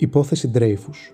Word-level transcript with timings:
Υπόθεση 0.00 0.48
Ντρέιφους 0.48 1.12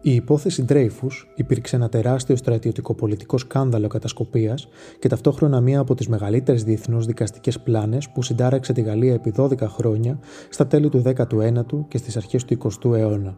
Η 0.00 0.14
υπόθεση 0.14 0.62
Ντρέιφους 0.62 1.28
υπήρξε 1.34 1.76
ένα 1.76 1.88
τεράστιο 1.88 2.36
στρατιωτικό-πολιτικό 2.36 3.38
σκάνδαλο 3.38 3.88
κατασκοπίας 3.88 4.68
και 4.98 5.08
ταυτόχρονα 5.08 5.60
μία 5.60 5.80
από 5.80 5.94
τις 5.94 6.08
μεγαλύτερες 6.08 6.64
διεθνώς 6.64 7.06
δικαστικές 7.06 7.60
πλάνες 7.60 8.08
που 8.10 8.22
συντάραξε 8.22 8.72
τη 8.72 8.80
Γαλλία 8.80 9.12
επί 9.12 9.32
12 9.36 9.58
χρόνια 9.60 10.18
στα 10.48 10.66
τέλη 10.66 10.88
του 10.88 11.02
19ου 11.06 11.84
και 11.88 11.98
στις 11.98 12.16
αρχές 12.16 12.44
του 12.44 12.58
20ου 12.62 12.96
αιώνα. 12.96 13.36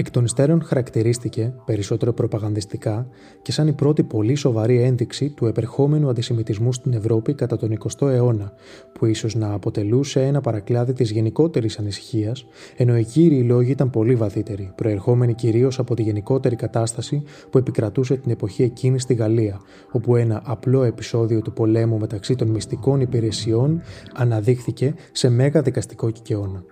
Εκ 0.00 0.10
των 0.10 0.24
υστέρων 0.24 0.62
χαρακτηρίστηκε, 0.62 1.54
περισσότερο 1.64 2.12
προπαγανδιστικά, 2.12 3.08
και 3.42 3.52
σαν 3.52 3.66
η 3.66 3.72
πρώτη 3.72 4.02
πολύ 4.02 4.34
σοβαρή 4.34 4.82
ένδειξη 4.82 5.30
του 5.30 5.46
επερχόμενου 5.46 6.08
αντισημιτισμού 6.08 6.72
στην 6.72 6.92
Ευρώπη 6.92 7.34
κατά 7.34 7.56
τον 7.56 7.78
20ο 7.78 8.08
αιώνα, 8.08 8.52
που 8.92 9.06
ίσως 9.06 9.34
να 9.34 9.52
αποτελούσε 9.52 10.22
ένα 10.22 10.40
παρακλάδι 10.40 10.92
της 10.92 11.10
γενικότερης 11.10 11.78
ανησυχίας, 11.78 12.46
ενώ 12.76 12.96
οι 12.96 13.04
κύριοι 13.04 13.42
λόγοι 13.42 13.70
ήταν 13.70 13.90
πολύ 13.90 14.14
βαθύτεροι, 14.14 14.72
προερχόμενοι 14.74 15.34
κυρίως 15.34 15.78
από 15.78 15.94
τη 15.94 16.02
γενικότερη 16.02 16.56
κατάσταση 16.56 17.22
που 17.50 17.58
επικρατούσε 17.58 18.16
την 18.16 18.30
εποχή 18.30 18.62
εκείνη 18.62 19.00
στη 19.00 19.14
Γαλλία, 19.14 19.60
όπου 19.92 20.16
ένα 20.16 20.42
απλό 20.44 20.82
επεισόδιο 20.82 21.42
του 21.42 21.52
πολέμου 21.52 21.98
μεταξύ 21.98 22.34
των 22.34 22.48
μυστικών 22.48 23.00
υπηρεσιών 23.00 23.80
αναδείχθηκε 24.14 24.94
σε 25.12 25.28
μέγα 25.28 25.62
δικαστικό 25.62 26.10
κικαιώνα. 26.10 26.64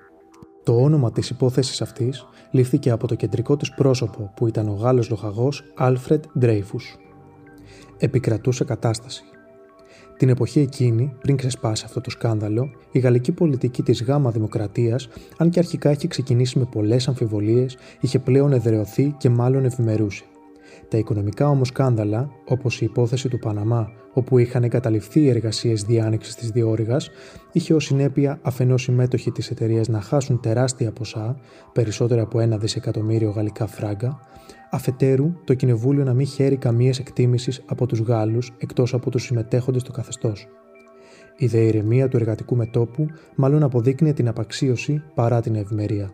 Το 0.66 0.80
όνομα 0.80 1.12
της 1.12 1.30
υπόθεσης 1.30 1.82
αυτής 1.82 2.26
λήφθηκε 2.50 2.90
από 2.90 3.06
το 3.06 3.14
κεντρικό 3.14 3.56
της 3.56 3.74
πρόσωπο 3.74 4.32
που 4.36 4.46
ήταν 4.46 4.68
ο 4.68 4.72
Γάλλος 4.72 5.10
λοχαγός 5.10 5.62
Άλφρεντ 5.76 6.24
Ντρέιφους. 6.38 6.96
Επικρατούσε 7.98 8.64
κατάσταση. 8.64 9.24
Την 10.16 10.28
εποχή 10.28 10.60
εκείνη, 10.60 11.12
πριν 11.20 11.36
ξεσπάσει 11.36 11.82
αυτό 11.86 12.00
το 12.00 12.10
σκάνδαλο, 12.10 12.70
η 12.92 12.98
γαλλική 12.98 13.32
πολιτική 13.32 13.82
της 13.82 14.02
γάμα 14.02 14.30
δημοκρατίας, 14.30 15.08
αν 15.36 15.50
και 15.50 15.58
αρχικά 15.58 15.90
είχε 15.90 16.08
ξεκινήσει 16.08 16.58
με 16.58 16.64
πολλές 16.64 17.08
αμφιβολίες, 17.08 17.76
είχε 18.00 18.18
πλέον 18.18 18.52
εδρεωθεί 18.52 19.14
και 19.18 19.28
μάλλον 19.28 19.64
ευημερούσε. 19.64 20.24
Τα 20.88 20.98
οικονομικά 20.98 21.48
όμως 21.48 21.68
σκάνδαλα, 21.68 22.30
όπως 22.44 22.80
η 22.80 22.84
υπόθεση 22.84 23.28
του 23.28 23.38
Παναμά, 23.38 23.90
όπου 24.12 24.38
είχαν 24.38 24.64
εγκαταληφθεί 24.64 25.20
οι 25.20 25.28
εργασίες 25.28 25.82
διάνοιξης 25.82 26.34
της 26.34 26.50
διόρυγας, 26.50 27.10
είχε 27.52 27.74
ως 27.74 27.84
συνέπεια 27.84 28.38
αφενός 28.42 28.86
οι 28.86 28.92
μέτοχοι 28.92 29.30
της 29.30 29.50
εταιρείας 29.50 29.88
να 29.88 30.00
χάσουν 30.00 30.40
τεράστια 30.40 30.92
ποσά, 30.92 31.36
περισσότερα 31.72 32.22
από 32.22 32.40
ένα 32.40 32.58
δισεκατομμύριο 32.58 33.30
γαλλικά 33.30 33.66
φράγκα, 33.66 34.20
αφετέρου 34.70 35.32
το 35.44 35.54
κοινοβούλιο 35.54 36.04
να 36.04 36.14
μην 36.14 36.26
χαίρει 36.26 36.56
καμία 36.56 36.94
εκτίμηση 36.98 37.62
από 37.66 37.86
τους 37.86 38.00
Γάλλους 38.00 38.52
εκτός 38.58 38.94
από 38.94 39.10
τους 39.10 39.22
συμμετέχοντες 39.22 39.80
στο 39.82 39.92
καθεστώς. 39.92 40.48
Η 41.36 41.46
δε 41.46 41.58
ηρεμία 41.58 42.08
του 42.08 42.16
εργατικού 42.16 42.56
μετόπου 42.56 43.06
μάλλον 43.36 43.62
αποδείκνυε 43.62 44.12
την 44.12 44.28
απαξίωση 44.28 45.02
παρά 45.14 45.40
την 45.40 45.54
ευημερία. 45.54 46.10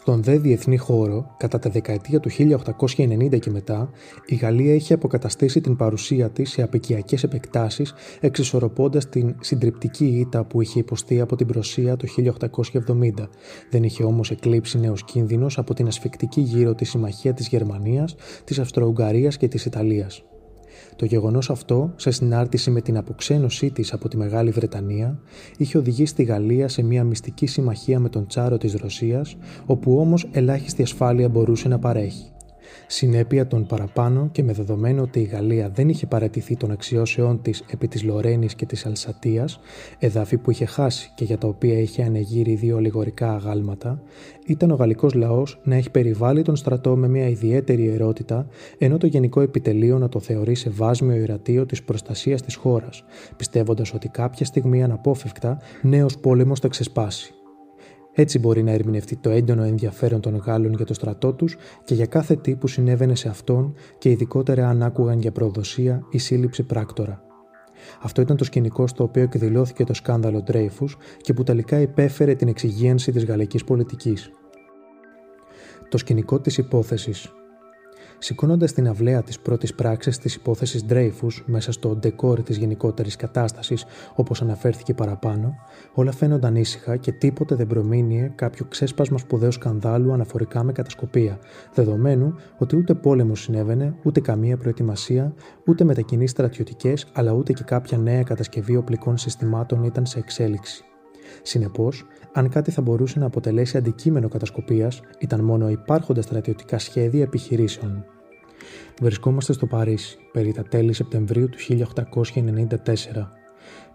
Στον 0.00 0.22
δε 0.22 0.38
διεθνή 0.38 0.76
χώρο, 0.76 1.34
κατά 1.36 1.58
τα 1.58 1.70
δεκαετία 1.70 2.20
του 2.20 2.30
1890 2.30 3.38
και 3.38 3.50
μετά, 3.50 3.90
η 4.26 4.34
Γαλλία 4.34 4.74
είχε 4.74 4.94
αποκαταστήσει 4.94 5.60
την 5.60 5.76
παρουσία 5.76 6.30
της 6.30 6.50
σε 6.50 6.62
απικιακές 6.62 7.22
επεκτάσεις, 7.22 7.94
εξισορροπώντας 8.20 9.08
την 9.08 9.36
συντριπτική 9.40 10.06
ήττα 10.06 10.44
που 10.44 10.60
είχε 10.60 10.78
υποστεί 10.78 11.20
από 11.20 11.36
την 11.36 11.46
Προσία 11.46 11.96
το 11.96 12.06
1870. 12.06 13.28
Δεν 13.70 13.82
είχε 13.82 14.04
όμως 14.04 14.30
εκλείψει 14.30 14.78
νέος 14.78 15.04
κίνδυνος 15.04 15.58
από 15.58 15.74
την 15.74 15.86
ασφικτική 15.86 16.40
γύρω 16.40 16.74
της 16.74 16.90
συμμαχία 16.90 17.34
της 17.34 17.48
Γερμανίας, 17.48 18.14
της 18.44 18.58
Αυστρο-Ουγγαρίας 18.58 19.36
και 19.36 19.48
της 19.48 19.64
Ιταλίας. 19.64 20.22
Το 20.96 21.04
γεγονός 21.04 21.50
αυτό, 21.50 21.92
σε 21.96 22.10
συνάρτηση 22.10 22.70
με 22.70 22.80
την 22.80 22.96
αποξένωσή 22.96 23.70
της 23.70 23.92
από 23.92 24.08
τη 24.08 24.16
Μεγάλη 24.16 24.50
Βρετανία, 24.50 25.18
είχε 25.56 25.78
οδηγήσει 25.78 26.14
τη 26.14 26.22
Γαλλία 26.22 26.68
σε 26.68 26.82
μια 26.82 27.04
μυστική 27.04 27.46
συμμαχία 27.46 27.98
με 27.98 28.08
τον 28.08 28.26
Τσάρο 28.26 28.58
της 28.58 28.74
Ρωσίας, 28.74 29.36
όπου 29.66 29.98
όμως 29.98 30.28
ελάχιστη 30.32 30.82
ασφάλεια 30.82 31.28
μπορούσε 31.28 31.68
να 31.68 31.78
παρέχει. 31.78 32.32
Συνέπεια 32.86 33.46
των 33.46 33.66
παραπάνω 33.66 34.28
και 34.32 34.42
με 34.42 34.52
δεδομένο 34.52 35.02
ότι 35.02 35.20
η 35.20 35.24
Γαλλία 35.24 35.70
δεν 35.70 35.88
είχε 35.88 36.06
παρατηθεί 36.06 36.56
των 36.56 36.70
αξιώσεών 36.70 37.42
της 37.42 37.64
επί 37.70 37.88
της 37.88 38.02
Λορένης 38.02 38.54
και 38.54 38.66
της 38.66 38.86
Αλσατίας, 38.86 39.60
εδάφη 39.98 40.36
που 40.36 40.50
είχε 40.50 40.64
χάσει 40.64 41.12
και 41.14 41.24
για 41.24 41.38
τα 41.38 41.48
οποία 41.48 41.78
είχε 41.78 42.02
ανεγείρει 42.02 42.54
δύο 42.54 42.78
λιγορικά 42.78 43.32
αγάλματα, 43.32 44.02
ήταν 44.46 44.70
ο 44.70 44.74
γαλλικός 44.74 45.14
λαός 45.14 45.60
να 45.62 45.74
έχει 45.74 45.90
περιβάλει 45.90 46.42
τον 46.42 46.56
στρατό 46.56 46.96
με 46.96 47.08
μια 47.08 47.28
ιδιαίτερη 47.28 47.88
ερώτητα, 47.88 48.46
ενώ 48.78 48.98
το 48.98 49.06
γενικό 49.06 49.40
επιτελείο 49.40 49.98
να 49.98 50.08
το 50.08 50.20
θεωρεί 50.20 50.54
σε 50.54 50.70
βάσμιο 50.70 51.16
ιερατείο 51.16 51.66
της 51.66 51.82
προστασίας 51.82 52.42
της 52.42 52.54
χώρας, 52.54 53.04
πιστεύοντας 53.36 53.94
ότι 53.94 54.08
κάποια 54.08 54.46
στιγμή 54.46 54.82
αναπόφευκτα 54.82 55.58
νέος 55.82 56.18
πόλεμος 56.18 56.60
θα 56.60 56.68
ξεσπάσει. 56.68 57.32
Έτσι 58.20 58.38
μπορεί 58.38 58.62
να 58.62 58.70
ερμηνευτεί 58.70 59.16
το 59.16 59.30
έντονο 59.30 59.62
ενδιαφέρον 59.62 60.20
των 60.20 60.36
Γάλλων 60.36 60.72
για 60.72 60.84
το 60.84 60.94
στρατό 60.94 61.32
τους 61.32 61.56
και 61.84 61.94
για 61.94 62.06
κάθε 62.06 62.36
τι 62.36 62.56
που 62.56 62.66
συνέβαινε 62.66 63.14
σε 63.14 63.28
αυτόν 63.28 63.74
και 63.98 64.10
ειδικότερα 64.10 64.68
αν 64.68 64.82
άκουγαν 64.82 65.18
για 65.18 65.32
προδοσία 65.32 66.02
ή 66.10 66.18
σύλληψη 66.18 66.62
πράκτορα. 66.62 67.22
Αυτό 68.02 68.20
ήταν 68.20 68.36
το 68.36 68.44
σκηνικό 68.44 68.86
στο 68.86 69.04
οποίο 69.04 69.22
εκδηλώθηκε 69.22 69.84
το 69.84 69.94
σκάνδαλο 69.94 70.42
Ντρέιφου 70.42 70.86
και 71.20 71.32
που 71.32 71.42
τελικά 71.42 71.80
υπέφερε 71.80 72.34
την 72.34 72.48
εξυγίανση 72.48 73.12
της 73.12 73.24
γαλλικής 73.24 73.64
πολιτικής. 73.64 74.30
Το 75.88 75.98
σκηνικό 75.98 76.40
της 76.40 76.58
υπόθεσης 76.58 77.32
Σηκώνοντας 78.18 78.72
την 78.72 78.88
αυλαία 78.88 79.22
της 79.22 79.40
πρώτης 79.40 79.74
πράξης 79.74 80.18
της 80.18 80.34
υπόθεσης 80.34 80.84
Ντρέιφου 80.84 81.26
μέσα 81.44 81.72
στο 81.72 81.96
ντεκόρ 81.96 82.42
της 82.42 82.56
γενικότερης 82.56 83.16
κατάστασης, 83.16 83.84
όπως 84.14 84.42
αναφέρθηκε 84.42 84.94
παραπάνω, 84.94 85.54
όλα 85.94 86.12
φαίνονταν 86.12 86.56
ήσυχα 86.56 86.96
και 86.96 87.12
τίποτε 87.12 87.54
δεν 87.54 87.66
προμήνυε 87.66 88.32
κάποιο 88.34 88.66
ξέσπασμα 88.68 89.18
σπουδαίου 89.18 89.52
σκανδάλου 89.52 90.12
αναφορικά 90.12 90.62
με 90.62 90.72
κατασκοπία, 90.72 91.38
δεδομένου 91.74 92.34
ότι 92.58 92.76
ούτε 92.76 92.94
πόλεμο 92.94 93.34
συνέβαινε, 93.34 93.94
ούτε 94.02 94.20
καμία 94.20 94.56
προετοιμασία, 94.56 95.34
ούτε 95.66 95.84
μετακινήσεις 95.84 96.30
στρατιωτικές, 96.30 97.06
αλλά 97.12 97.32
ούτε 97.32 97.52
και 97.52 97.62
κάποια 97.64 97.98
νέα 97.98 98.22
κατασκευή 98.22 98.76
οπλικών 98.76 99.16
συστημάτων 99.16 99.84
ήταν 99.84 100.06
σε 100.06 100.18
εξέλιξη. 100.18 100.82
Συνεπώς, 101.42 102.06
αν 102.32 102.48
κάτι 102.48 102.70
θα 102.70 102.82
μπορούσε 102.82 103.18
να 103.18 103.26
αποτελέσει 103.26 103.76
αντικείμενο 103.76 104.28
κατασκοπίας, 104.28 105.00
ήταν 105.18 105.40
μόνο 105.40 105.68
υπάρχοντα 105.68 106.22
στρατιωτικά 106.22 106.78
σχέδια 106.78 107.22
επιχειρήσεων. 107.22 108.04
Βρισκόμαστε 109.00 109.52
στο 109.52 109.66
Παρίσι, 109.66 110.18
περί 110.32 110.52
τα 110.52 110.62
τέλη 110.62 110.92
Σεπτεμβρίου 110.92 111.48
του 111.48 111.58
1894. 111.58 113.38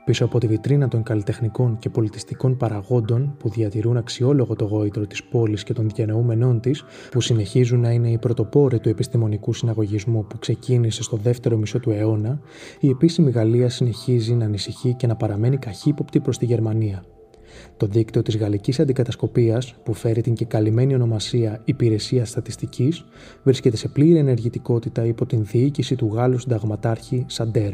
Πίσω 0.05 0.25
από 0.25 0.39
τη 0.39 0.47
βιτρίνα 0.47 0.87
των 0.87 1.03
καλλιτεχνικών 1.03 1.77
και 1.79 1.89
πολιτιστικών 1.89 2.57
παραγόντων 2.57 3.35
που 3.39 3.49
διατηρούν 3.49 3.97
αξιόλογο 3.97 4.55
το 4.55 4.65
γόητρο 4.65 5.07
της 5.07 5.23
πόλης 5.23 5.63
και 5.63 5.73
των 5.73 5.89
διανοούμενών 5.95 6.59
της, 6.59 6.83
που 7.11 7.21
συνεχίζουν 7.21 7.79
να 7.79 7.91
είναι 7.91 8.09
οι 8.09 8.17
πρωτοπόροι 8.17 8.79
του 8.79 8.89
επιστημονικού 8.89 9.53
συναγωγισμού 9.53 10.25
που 10.25 10.39
ξεκίνησε 10.39 11.03
στο 11.03 11.17
δεύτερο 11.17 11.57
μισό 11.57 11.79
του 11.79 11.91
αιώνα, 11.91 12.39
η 12.79 12.89
επίσημη 12.89 13.31
Γαλλία 13.31 13.69
συνεχίζει 13.69 14.33
να 14.33 14.45
ανησυχεί 14.45 14.93
και 14.93 15.07
να 15.07 15.15
παραμένει 15.15 15.57
καχύποπτη 15.57 16.19
προς 16.19 16.37
τη 16.37 16.45
Γερμανία. 16.45 17.03
Το 17.77 17.85
δίκτυο 17.85 18.21
της 18.21 18.37
Γαλλικής 18.37 18.79
Αντικατασκοπίας, 18.79 19.75
που 19.83 19.93
φέρει 19.93 20.21
την 20.21 20.33
κεκαλυμμένη 20.33 20.93
ονομασία 20.93 21.61
Υπηρεσία 21.65 22.25
Στατιστικής, 22.25 23.05
βρίσκεται 23.43 23.77
σε 23.77 23.87
πλήρη 23.87 24.17
ενεργητικότητα 24.17 25.05
υπό 25.05 25.25
την 25.25 25.45
διοίκηση 25.45 25.95
του 25.95 26.11
Γάλλου 26.13 26.37
συνταγματάρχη 26.37 27.25
Σαντέρ. 27.27 27.73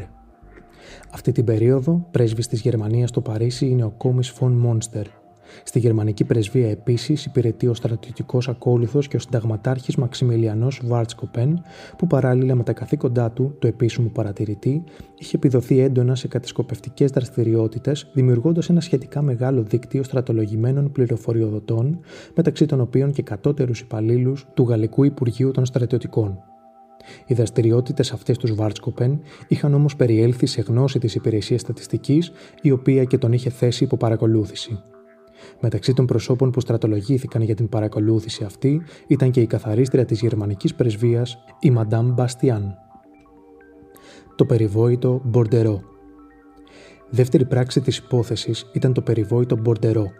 Αυτή 1.12 1.32
την 1.32 1.44
περίοδο, 1.44 2.06
πρέσβης 2.10 2.46
της 2.46 2.60
Γερμανίας 2.60 3.08
στο 3.08 3.20
Παρίσι 3.20 3.66
είναι 3.66 3.84
ο 3.84 3.90
Κόμις 3.90 4.30
Φον 4.30 4.52
Μόνστερ, 4.52 5.06
Στη 5.64 5.78
γερμανική 5.78 6.24
πρεσβεία 6.24 6.70
επίσης 6.70 7.24
υπηρετεί 7.24 7.66
ο 7.66 7.74
στρατιωτικός 7.74 8.48
ακόλουθος 8.48 9.08
και 9.08 9.16
ο 9.16 9.18
συνταγματάρχης 9.18 9.96
Μαξιμιλιανός 9.96 10.80
Βάρτσκοπεν, 10.84 11.62
που 11.96 12.06
παράλληλα 12.06 12.54
με 12.54 12.62
τα 12.62 12.72
καθήκοντά 12.72 13.30
του, 13.30 13.56
το 13.58 13.66
επίσημο 13.66 14.08
παρατηρητή, 14.08 14.84
είχε 15.16 15.36
επιδοθεί 15.36 15.78
έντονα 15.78 16.14
σε 16.14 16.28
κατασκοπευτικές 16.28 17.10
δραστηριότητες, 17.10 18.10
δημιουργώντας 18.12 18.68
ένα 18.68 18.80
σχετικά 18.80 19.22
μεγάλο 19.22 19.62
δίκτυο 19.62 20.02
στρατολογημένων 20.02 20.92
πληροφοριοδοτών, 20.92 22.00
μεταξύ 22.34 22.66
των 22.66 22.80
οποίων 22.80 23.12
και 23.12 23.22
κατώτερους 23.22 23.80
υπαλλήλους 23.80 24.46
του 24.54 24.62
Γαλλικού 24.62 25.04
Υπουργείου 25.04 25.50
των 25.50 25.64
Στρατιωτικών. 25.64 26.38
Οι 27.26 27.34
δραστηριότητες 27.34 28.12
αυτές 28.12 28.38
τους 28.38 28.54
Βάρτσκοπεν 28.54 29.20
είχαν 29.48 29.74
όμως 29.74 29.96
περιέλθει 29.96 30.46
σε 30.46 30.60
γνώση 30.60 30.98
της 30.98 31.14
υπηρεσίας 31.14 31.60
στατιστικής, 31.60 32.32
η 32.62 32.70
οποία 32.70 33.04
και 33.04 33.18
τον 33.18 33.32
είχε 33.32 33.50
θέσει 33.50 33.84
υπό 33.84 33.96
παρακολούθηση. 33.96 34.82
Μεταξύ 35.60 35.92
των 35.92 36.06
προσώπων 36.06 36.50
που 36.50 36.60
στρατολογήθηκαν 36.60 37.42
για 37.42 37.54
την 37.54 37.68
παρακολούθηση 37.68 38.44
αυτή 38.44 38.82
ήταν 39.06 39.30
και 39.30 39.40
η 39.40 39.46
καθαρίστρια 39.46 40.04
της 40.04 40.20
γερμανικής 40.20 40.74
πρεσβείας, 40.74 41.38
η 41.60 41.70
Μαντάμ 41.70 42.12
Μπαστιάν. 42.12 42.74
Το 44.36 44.44
περιβόητο 44.44 45.20
Μπορντερό 45.24 45.90
Δεύτερη 47.10 47.44
πράξη 47.44 47.80
της 47.80 47.96
υπόθεσης 47.96 48.66
ήταν 48.72 48.92
το 48.92 49.00
περιβόητο 49.02 49.56
Μπορντερό. 49.56 50.10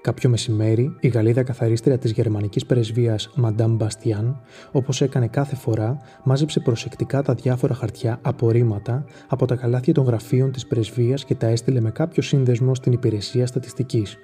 Κάποιο 0.00 0.30
μεσημέρι, 0.30 0.96
η 1.00 1.08
Γαλλίδα 1.08 1.42
καθαρίστρια 1.42 1.98
της 1.98 2.10
γερμανικής 2.10 2.66
πρεσβείας 2.66 3.30
Μαντάμ 3.34 3.76
Μπαστιάν, 3.76 4.40
όπως 4.72 5.00
έκανε 5.00 5.28
κάθε 5.28 5.56
φορά, 5.56 5.98
μάζεψε 6.24 6.60
προσεκτικά 6.60 7.22
τα 7.22 7.34
διάφορα 7.34 7.74
χαρτιά 7.74 8.18
απορρίμματα 8.22 9.04
από 9.28 9.46
τα 9.46 9.56
καλάθια 9.56 9.94
των 9.94 10.04
γραφείων 10.04 10.52
της 10.52 10.66
πρεσβείας 10.66 11.24
και 11.24 11.34
τα 11.34 11.46
έστειλε 11.46 11.80
με 11.80 11.90
κάποιο 11.90 12.22
σύνδεσμο 12.22 12.74
στην 12.74 12.92
υπηρεσία 12.92 13.46
στατιστικής. 13.46 14.18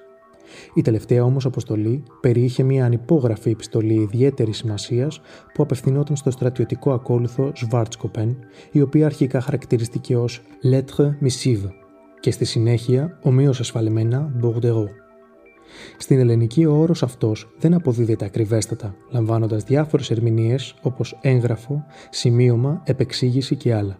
Η 0.74 0.82
τελευταία 0.82 1.24
όμως 1.24 1.46
αποστολή 1.46 2.02
περιείχε 2.20 2.62
μια 2.62 2.84
ανυπόγραφη 2.84 3.50
επιστολή 3.50 3.94
ιδιαίτερης 3.94 4.56
σημασίας 4.56 5.20
που 5.54 5.62
απευθυνόταν 5.62 6.16
στο 6.16 6.30
στρατιωτικό 6.30 6.92
ακόλουθο 6.92 7.52
Σβάρτσκοπεν, 7.56 8.36
η 8.70 8.80
οποία 8.80 9.06
αρχικά 9.06 9.40
χαρακτηριστήκε 9.40 10.16
ως 10.16 10.42
Lettre 10.72 11.08
Missive 11.24 11.70
και 12.20 12.30
στη 12.30 12.44
συνέχεια 12.44 13.18
ομοίως 13.22 13.60
ασφαλεμένα 13.60 14.32
Bordeaux. 14.42 14.86
Στην 15.98 16.18
ελληνική 16.18 16.64
ο 16.64 16.74
όρος 16.74 17.02
αυτός 17.02 17.54
δεν 17.58 17.74
αποδίδεται 17.74 18.24
ακριβέστατα, 18.24 18.94
λαμβάνοντας 19.10 19.64
διάφορες 19.64 20.10
ερμηνείες 20.10 20.74
όπως 20.82 21.18
έγγραφο, 21.20 21.84
σημείωμα, 22.10 22.82
επεξήγηση 22.84 23.56
και 23.56 23.74
άλλα. 23.74 23.96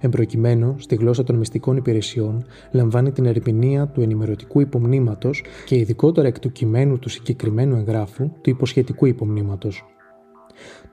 Εμπροκειμένου, 0.00 0.74
στη 0.78 0.94
γλώσσα 0.94 1.24
των 1.24 1.36
μυστικών 1.36 1.76
υπηρεσιών, 1.76 2.44
λαμβάνει 2.72 3.12
την 3.12 3.26
ερμηνεία 3.26 3.86
του 3.86 4.00
ενημερωτικού 4.00 4.60
υπομνήματος 4.60 5.42
και 5.66 5.76
ειδικότερα 5.76 6.28
εκ 6.28 6.38
του 6.38 6.52
κειμένου 6.52 6.98
του 6.98 7.08
συγκεκριμένου 7.08 7.76
εγγράφου 7.76 8.30
του 8.40 8.50
υποσχετικού 8.50 9.06
υπομνήματος. 9.06 9.93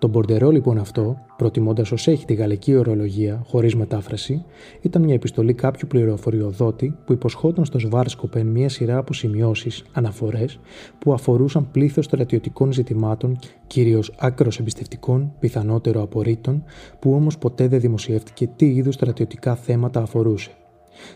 Το 0.01 0.07
μπορτερό 0.07 0.50
λοιπόν 0.50 0.77
αυτό, 0.77 1.18
προτιμώντας 1.38 1.92
ως 1.92 2.07
έχει 2.07 2.25
τη 2.25 2.33
γαλλική 2.33 2.75
ορολογία 2.75 3.44
χωρίς 3.45 3.75
μετάφραση, 3.75 4.45
ήταν 4.81 5.01
μια 5.01 5.13
επιστολή 5.13 5.53
κάποιου 5.53 5.88
πληροφοριοδότη 5.88 6.95
που 7.06 7.13
υποσχόταν 7.13 7.65
στο 7.65 7.80
Σβάρσκοπεν 7.80 8.48
μια 8.48 8.69
σειρά 8.69 8.98
από 8.98 9.13
σημειώσεις, 9.13 9.83
αναφορές, 9.94 10.59
που 11.00 11.13
αφορούσαν 11.13 11.71
πλήθος 11.71 12.06
στρατιωτικών 12.06 12.71
ζητημάτων, 12.71 13.39
κυρίως 13.68 14.13
άκρος 14.18 14.59
εμπιστευτικών, 14.59 15.33
πιθανότερο 15.39 16.01
απορρίτων, 16.01 16.63
που 17.00 17.13
όμως 17.13 17.38
ποτέ 17.38 17.68
δεν 17.68 17.80
δημοσιεύτηκε 17.80 18.47
τι 18.56 18.65
είδους 18.65 18.94
στρατιωτικά 18.94 19.56
θέματα 19.56 20.01
αφορούσε. 20.01 20.51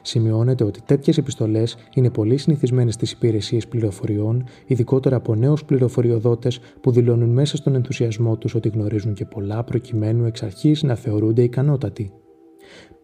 Σημειώνεται 0.01 0.63
ότι 0.63 0.81
τέτοιες 0.85 1.17
επιστολές 1.17 1.77
είναι 1.93 2.09
πολύ 2.09 2.37
συνηθισμένες 2.37 2.93
στις 2.93 3.11
υπηρεσίες 3.11 3.67
πληροφοριών, 3.67 4.43
ειδικότερα 4.65 5.15
από 5.15 5.35
νέους 5.35 5.65
πληροφοριοδότες 5.65 6.59
που 6.81 6.91
δηλώνουν 6.91 7.29
μέσα 7.29 7.57
στον 7.57 7.75
ενθουσιασμό 7.75 8.37
τους 8.37 8.55
ότι 8.55 8.69
γνωρίζουν 8.69 9.13
και 9.13 9.25
πολλά 9.25 9.63
προκειμένου 9.63 10.25
εξ 10.25 10.43
αρχής 10.43 10.83
να 10.83 10.95
θεωρούνται 10.95 11.41
ικανότατοι. 11.41 12.11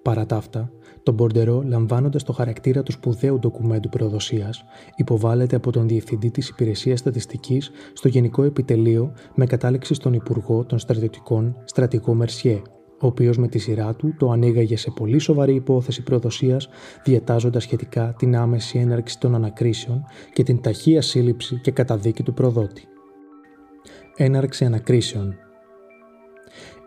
Παρά 0.01 0.25
τα 0.25 0.35
αυτά, 0.35 0.71
το 1.03 1.11
Μπορντερό, 1.11 1.63
λαμβάνοντας 1.65 2.23
το 2.23 2.33
χαρακτήρα 2.33 2.83
του 2.83 2.91
σπουδαίου 2.91 3.39
ντοκουμέντου 3.39 3.89
προδοσίας, 3.89 4.63
υποβάλλεται 4.95 5.55
από 5.55 5.71
τον 5.71 5.87
Διευθυντή 5.87 6.31
της 6.31 6.49
Υπηρεσίας 6.49 6.99
Στατιστικής 6.99 7.71
στο 7.93 8.07
Γενικό 8.07 8.43
Επιτελείο 8.43 9.13
με 9.35 9.45
κατάληξη 9.45 9.93
στον 9.93 10.13
Υπουργό 10.13 10.65
των 10.65 10.79
Στρατιωτικών, 10.79 11.55
Στρατηγό 11.65 12.13
Μερσιέ, 12.13 12.61
ο 13.01 13.07
οποίος 13.07 13.37
με 13.37 13.47
τη 13.47 13.59
σειρά 13.59 13.95
του 13.95 14.15
το 14.17 14.31
ανοίγαγε 14.31 14.77
σε 14.77 14.91
πολύ 14.91 15.19
σοβαρή 15.19 15.53
υπόθεση 15.53 16.03
προδοσίας, 16.03 16.69
διατάζοντας 17.03 17.63
σχετικά 17.63 18.15
την 18.17 18.35
άμεση 18.35 18.77
έναρξη 18.79 19.19
των 19.19 19.35
ανακρίσεων 19.35 20.03
και 20.33 20.43
την 20.43 20.61
ταχεία 20.61 21.01
σύλληψη 21.01 21.59
και 21.61 21.71
καταδίκη 21.71 22.23
του 22.23 22.33
προδότη. 22.33 22.83
Έναρξη 24.15 24.65
ανακρίσεων 24.65 25.35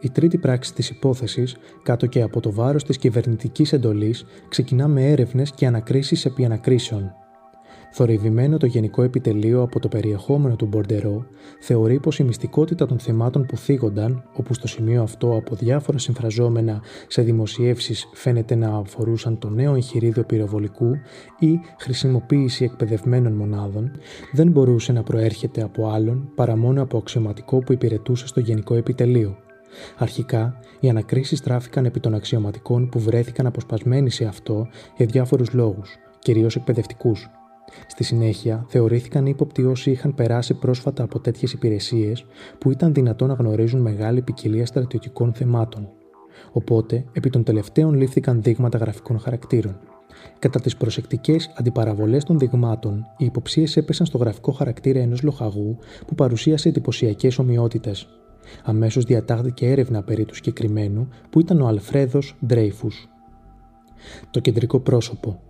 η 0.05 0.11
τρίτη 0.11 0.39
πράξη 0.39 0.75
της 0.75 0.91
υπόθεσης, 0.91 1.57
κάτω 1.83 2.07
και 2.07 2.23
από 2.23 2.41
το 2.41 2.53
βάρος 2.53 2.85
της 2.85 2.99
κυβερνητικής 2.99 3.73
εντολής, 3.73 4.25
ξεκινά 4.49 4.89
με 4.89 5.11
έρευνες 5.11 5.51
και 5.51 5.67
ανακρίσεις 5.67 6.25
επί 6.25 6.45
ανακρίσεων, 6.45 7.13
Θορυβημένο 7.97 8.57
το 8.57 8.67
Γενικό 8.67 9.03
Επιτελείο 9.03 9.63
από 9.63 9.81
το 9.81 9.89
περιεχόμενο 9.89 10.57
του 10.57 10.67
Μπορντερό, 10.67 11.27
θεωρεί 11.61 12.01
πως 12.01 12.19
η 12.19 12.25
μυστικότητα 12.25 12.87
των 12.87 12.99
θεμάτων 12.99 13.47
που 13.47 13.57
θίγονταν, 13.57 14.25
όπου 14.33 14.55
στο 14.55 14.69
σημείο 14.69 15.03
αυτό 15.03 15.37
από 15.37 15.55
διάφορα 15.55 15.99
συμφραζόμενα 15.99 16.83
σε 17.09 17.23
δημοσιεύσεις 17.23 18.09
φαίνεται 18.13 18.55
να 18.55 18.77
αφορούσαν 18.77 19.39
το 19.39 19.49
νέο 19.49 19.75
εγχειρίδιο 19.75 20.25
πυροβολικού 20.25 20.91
ή 21.39 21.61
χρησιμοποίηση 21.79 22.65
εκπαιδευμένων 22.65 23.33
μονάδων, 23.33 23.91
δεν 24.33 24.51
μπορούσε 24.51 24.93
να 24.93 25.03
προέρχεται 25.03 25.63
από 25.63 25.89
άλλον 25.89 26.31
παρά 26.35 26.57
μόνο 26.57 26.83
από 26.83 26.99
αξιωματικό 26.99 27.59
που 27.59 27.73
υπηρετούσε 27.73 28.27
στο 28.27 28.41
Γενικό 28.41 28.75
Επιτελείο. 28.75 29.37
Αρχικά, 29.99 30.59
οι 30.81 30.89
ανακρίσεις 30.89 31.41
τράφηκαν 31.41 31.85
επί 31.85 32.01
των 32.01 32.15
αξιωματικών 32.15 32.89
που 32.89 32.99
βρέθηκαν 32.99 33.47
αποσπασμένοι 33.47 34.11
σε 34.11 34.25
αυτό 34.25 34.69
για 34.97 35.07
διάφορους 35.07 35.53
λόγους, 35.53 35.97
κυρίως 36.19 36.57
εκπαιδευτικούς. 36.57 37.29
Στη 37.87 38.05
συνέχεια, 38.05 38.65
θεωρήθηκαν 38.69 39.27
ύποπτοι 39.27 39.65
όσοι 39.65 39.91
είχαν 39.91 40.15
περάσει 40.15 40.55
πρόσφατα 40.55 41.03
από 41.03 41.21
τέτοιες 41.21 41.53
υπηρεσίες 41.53 42.27
που 42.59 42.71
ήταν 42.71 42.95
δυνατόν 42.95 43.29
να 43.29 43.35
γνωρίζουν 43.35 43.81
μεγάλη 43.81 44.23
ποικιλία 44.23 44.67
στρατιωτικών 44.67 45.33
θεμάτων. 45.33 45.89
Οπότε, 46.53 47.05
επί 47.13 47.31
των 47.31 47.45
τελευταίων 47.45 47.95
λήφθηκαν 47.95 48.43
δείγματα 48.43 48.79
γραφικών 48.79 49.19
χαρακτήρων. 49.19 49.79
Κατά 50.39 50.61
τις 50.61 50.77
προσεκτικές 50.77 51.53
αντιπαραβολές 51.57 52.25
των 52.25 52.39
δειγμάτων, 52.39 53.07
οι 53.17 53.25
υποψίες 53.25 53.77
έπεσαν 53.77 54.07
στο 54.07 54.19
γραφικό 54.19 54.53
χαρακτήρα 54.53 55.01
ενός 55.01 55.23
λοχαγού 55.23 55.79
που 56.07 56.15
παρουσίασε 56.15 56.69
εντυπωσιακές 56.69 57.39
ομοιότητες. 57.39 58.09
Αμέσως 58.65 59.05
διατάχθηκε 59.05 59.71
έρευνα 59.71 60.03
περί 60.03 60.25
του 60.25 60.35
συγκεκριμένου, 60.35 61.09
που 61.31 61.41
ήταν 61.41 61.61
ο 61.61 61.67
Αλφρέδος 61.67 62.37
Ντρέιφους. 62.47 63.09
Το 64.31 64.41
κεντρικό 64.41 64.81
πρόσωπο 64.81 65.41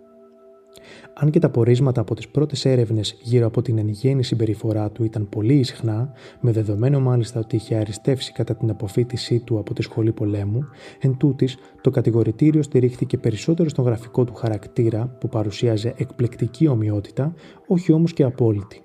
Αν 1.14 1.30
και 1.30 1.38
τα 1.38 1.50
πορίσματα 1.50 2.00
από 2.00 2.14
τις 2.14 2.28
πρώτες 2.28 2.64
έρευνες 2.64 3.16
γύρω 3.22 3.46
από 3.46 3.62
την 3.62 3.78
εν 3.78 3.88
γέννη 3.88 4.24
συμπεριφορά 4.24 4.90
του 4.90 5.04
ήταν 5.04 5.28
πολύ 5.28 5.54
ισχνά, 5.54 6.12
με 6.40 6.52
δεδομένο 6.52 7.00
μάλιστα 7.00 7.40
ότι 7.40 7.56
είχε 7.56 7.74
αριστεύσει 7.74 8.32
κατά 8.32 8.56
την 8.56 8.70
αποφύτισή 8.70 9.40
του 9.40 9.58
από 9.58 9.74
τη 9.74 9.82
σχολή 9.82 10.12
πολέμου, 10.12 10.64
εν 11.00 11.16
τούτης, 11.16 11.56
το 11.80 11.90
κατηγορητήριο 11.90 12.62
στηρίχθηκε 12.62 13.18
περισσότερο 13.18 13.68
στον 13.68 13.84
γραφικό 13.84 14.24
του 14.24 14.34
χαρακτήρα 14.34 15.16
που 15.20 15.28
παρουσίαζε 15.28 15.94
εκπληκτική 15.96 16.66
ομοιότητα, 16.68 17.34
όχι 17.66 17.92
όμως 17.92 18.12
και 18.12 18.22
απόλυτη. 18.22 18.82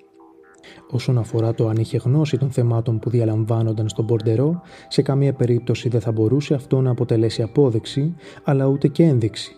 Όσον 0.90 1.18
αφορά 1.18 1.54
το 1.54 1.68
αν 1.68 1.76
είχε 1.78 1.98
γνώση 1.98 2.38
των 2.38 2.52
θεμάτων 2.52 3.00
που 3.00 3.10
διαλαμβάνονταν 3.10 3.90
στον 3.90 4.06
Μπορντερό, 4.06 4.62
σε 4.88 5.02
καμία 5.02 5.34
περίπτωση 5.34 5.90
δεν 5.90 6.02
θα 6.02 6.12
μπορούσε 6.12 6.54
αυτό 6.54 6.82
να 6.82 6.90
αποτελέσει 6.90 7.42
απόδειξη, 7.42 8.16
αλλά 8.44 8.66
ούτε 8.66 8.88
και 8.88 9.04
ένδειξη. 9.04 9.56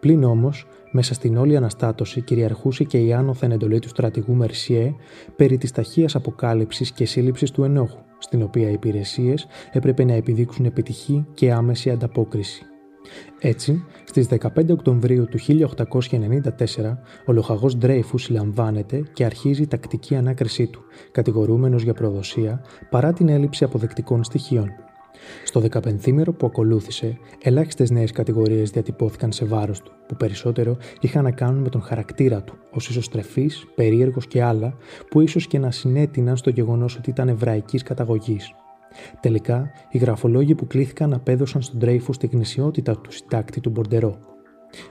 Πλην 0.00 0.24
όμως, 0.24 0.66
μέσα 0.90 1.14
στην 1.14 1.36
όλη 1.36 1.56
αναστάτωση 1.56 2.20
κυριαρχούσε 2.20 2.84
και 2.84 2.98
η 2.98 3.12
άνωθεν 3.12 3.50
εντολή 3.50 3.78
του 3.78 3.88
στρατηγού 3.88 4.34
Μερσιέ 4.34 4.94
περί 5.36 5.58
της 5.58 5.72
ταχείας 5.72 6.14
αποκάλυψης 6.14 6.92
και 6.92 7.04
σύλληψης 7.04 7.50
του 7.50 7.64
ενόχου, 7.64 7.98
στην 8.18 8.42
οποία 8.42 8.68
οι 8.68 8.72
υπηρεσίες 8.72 9.46
έπρεπε 9.72 10.04
να 10.04 10.12
επιδείξουν 10.12 10.64
επιτυχή 10.64 11.26
και 11.34 11.52
άμεση 11.52 11.90
ανταπόκριση. 11.90 12.64
Έτσι, 13.40 13.84
στις 14.04 14.28
15 14.28 14.70
Οκτωβρίου 14.70 15.26
του 15.26 15.38
1894, 15.38 16.98
ο 17.26 17.32
λοχαγός 17.32 17.76
Ντρέιφους 17.76 18.22
συλλαμβάνεται 18.22 19.02
και 19.12 19.24
αρχίζει 19.24 19.62
η 19.62 19.66
τακτική 19.66 20.14
ανάκρισή 20.14 20.66
του, 20.66 20.82
κατηγορούμενος 21.12 21.82
για 21.82 21.94
προδοσία 21.94 22.64
παρά 22.90 23.12
την 23.12 23.28
έλλειψη 23.28 23.64
αποδεκτικών 23.64 24.24
στοιχείων. 24.24 24.68
Στο 25.44 25.60
15 25.60 26.32
που 26.36 26.46
ακολούθησε, 26.46 27.18
ελάχιστες 27.42 27.90
νέες 27.90 28.12
κατηγορίες 28.12 28.70
διατυπώθηκαν 28.70 29.32
σε 29.32 29.44
βάρος 29.44 29.80
του, 29.80 29.92
που 30.06 30.16
περισσότερο 30.16 30.76
είχαν 31.00 31.24
να 31.24 31.30
κάνουν 31.30 31.62
με 31.62 31.68
τον 31.68 31.82
χαρακτήρα 31.82 32.42
του, 32.42 32.54
ως 32.70 32.88
ισοστρεφή, 32.88 33.50
περίεργος 33.74 34.26
και 34.26 34.42
άλλα, 34.42 34.74
που 35.10 35.20
ίσως 35.20 35.46
και 35.46 35.58
να 35.58 35.70
συνέτειναν 35.70 36.36
στο 36.36 36.50
γεγονός 36.50 36.96
ότι 36.96 37.10
ήταν 37.10 37.28
εβραϊκής 37.28 37.82
καταγωγής. 37.82 38.54
Τελικά, 39.20 39.70
οι 39.90 39.98
γραφολόγοι 39.98 40.54
που 40.54 40.66
κλήθηκαν 40.66 41.12
απέδωσαν 41.12 41.62
στον 41.62 41.78
Τρέιφου 41.78 42.12
τη 42.12 42.26
γνησιότητα 42.26 42.96
του 42.96 43.12
συντάκτη 43.12 43.60
του 43.60 43.70
Μπορντερό, 43.70 44.29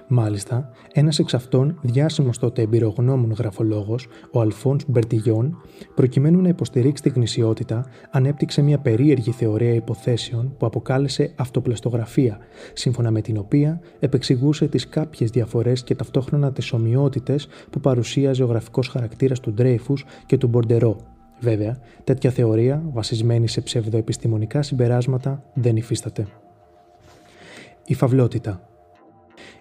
Μάλιστα, 0.08 0.72
ένας 0.94 1.20
εξ 1.20 1.34
αυτών, 1.34 1.80
διάσημος 1.82 2.40
τότε 2.40 2.62
εμπειρογνώμων 2.62 3.32
γραφολόγος, 3.32 4.08
ο 4.32 4.40
Αλφόνς 4.40 4.84
Μπερτιγιόν, 4.88 5.62
προκειμένου 5.96 6.42
να 6.42 6.48
υποστηρίξει 6.48 7.04
τη 7.04 7.10
γνησιότητα, 7.10 7.86
ανέπτυξε 8.12 8.62
μια 8.62 8.80
περίεργη 8.80 9.32
θεωρία 9.32 9.74
υποθέσεων 9.74 10.56
που 10.58 10.66
αποκάλεσε 10.66 11.34
αυτοπλαστογραφία, 11.36 12.38
σύμφωνα 12.74 13.12
με 13.12 13.22
την 13.22 13.38
οποία 13.38 13.80
επεξηγούσε 14.00 14.68
τις 14.68 14.88
κάποιες 14.88 15.30
διαφορές 15.30 15.84
και 15.84 15.96
ταυτόχρονα 15.96 16.52
τις 16.52 16.72
ομοιότητες 16.72 17.48
που 17.70 17.80
παρουσίαζε 17.80 18.44
ο 18.44 18.46
γραφικός 18.46 18.88
χαρακτήρας 18.88 19.40
του 19.40 19.54
Ντρέιφους 19.54 20.06
και 20.26 20.38
του 20.38 20.48
Μπορντερό. 20.48 20.98
Βέβαια, 21.40 21.80
τέτοια 22.04 22.32
θεωρία, 22.32 22.84
βασισμένη 22.92 23.48
σε 23.48 23.62
ψευδοεπιστημονικά 23.62 24.62
συμπεράσματα, 24.62 25.44
δεν 25.54 25.76
υφίσταται. 25.76 26.28
Η 27.86 27.94
φαυλότητα. 27.94 28.64